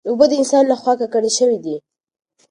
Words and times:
اوبه 0.09 0.25
د 0.29 0.33
انسان 0.41 0.63
له 0.71 0.75
خوا 0.81 0.93
ککړې 0.99 1.31
شوې 1.37 1.57
دي. 1.65 1.75